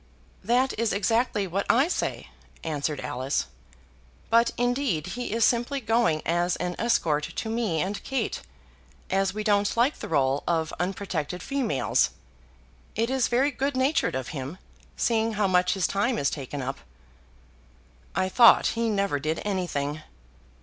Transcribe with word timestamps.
"That 0.43 0.73
is 0.79 0.93
exactly 0.93 1.45
what 1.45 1.67
I 1.69 1.87
say," 1.87 2.29
answered 2.63 2.99
Alice. 3.01 3.45
"But, 4.31 4.49
indeed, 4.57 5.05
he 5.13 5.31
is 5.31 5.45
simply 5.45 5.79
going 5.79 6.23
as 6.25 6.55
an 6.55 6.75
escort 6.79 7.21
to 7.25 7.49
me 7.51 7.79
and 7.81 8.03
Kate, 8.03 8.41
as 9.11 9.35
we 9.35 9.43
don't 9.43 9.77
like 9.77 9.99
the 9.99 10.07
rôle 10.07 10.41
of 10.47 10.73
unprotected 10.79 11.43
females. 11.43 12.09
It 12.95 13.11
is 13.11 13.27
very 13.27 13.51
good 13.51 13.77
natured 13.77 14.15
of 14.15 14.29
him, 14.29 14.57
seeing 14.97 15.33
how 15.33 15.45
much 15.45 15.73
his 15.73 15.85
time 15.85 16.17
is 16.17 16.31
taken 16.31 16.63
up." 16.63 16.79
"I 18.15 18.27
thought 18.27 18.65
he 18.73 18.89
never 18.89 19.19
did 19.19 19.39
anything." 19.45 20.01